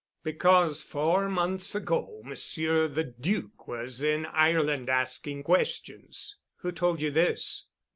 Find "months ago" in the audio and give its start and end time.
1.29-2.21